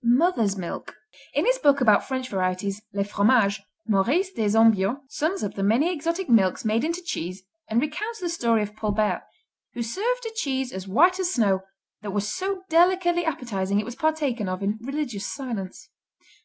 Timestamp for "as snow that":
11.18-12.12